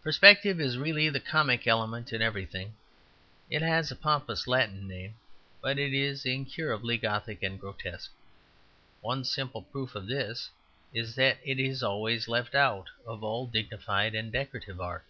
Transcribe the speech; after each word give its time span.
Perspective 0.00 0.60
is 0.60 0.78
really 0.78 1.08
the 1.08 1.18
comic 1.18 1.66
element 1.66 2.12
in 2.12 2.22
everything. 2.22 2.76
It 3.50 3.62
has 3.62 3.90
a 3.90 3.96
pompous 3.96 4.46
Latin 4.46 4.86
name, 4.86 5.16
but 5.60 5.76
it 5.76 5.92
is 5.92 6.24
incurably 6.24 6.96
Gothic 6.96 7.42
and 7.42 7.58
grotesque. 7.58 8.12
One 9.00 9.24
simple 9.24 9.62
proof 9.62 9.96
of 9.96 10.06
this 10.06 10.48
is 10.94 11.16
that 11.16 11.38
it 11.42 11.58
is 11.58 11.82
always 11.82 12.28
left 12.28 12.54
out 12.54 12.90
of 13.04 13.24
all 13.24 13.44
dignified 13.48 14.14
and 14.14 14.30
decorative 14.30 14.80
art. 14.80 15.04